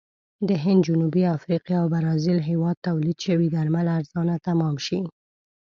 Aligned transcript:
د 0.49 0.49
هند، 0.63 0.81
جنوبي 0.87 1.23
افریقې 1.37 1.73
او 1.81 1.85
برازیل 1.95 2.39
هېواد 2.49 2.77
تولید 2.87 3.17
شوي 3.25 3.47
درمل 3.55 3.87
ارزانه 3.97 4.35
تمام 4.47 4.75
شي. 4.85 4.99